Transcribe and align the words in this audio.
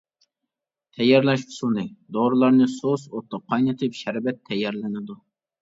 تەييارلاش 0.97 1.43
ئۇسۇلى: 1.51 1.83
دورىلارنى 2.17 2.69
سۇس 2.79 3.05
ئوتتا 3.11 3.41
قاينىتىپ 3.53 4.01
شەربەت 4.03 4.41
تەييارلىنىدۇ. 4.51 5.21